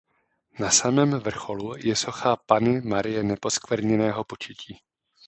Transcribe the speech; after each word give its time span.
Na 0.59 0.69
samém 0.71 1.13
vrcholu 1.19 1.73
je 1.77 1.95
socha 1.95 2.35
Panny 2.35 2.81
Marie 2.81 3.23
Neposkvrněného 3.23 4.23
početí. 4.23 4.77